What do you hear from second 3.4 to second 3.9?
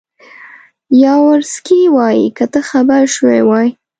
وای.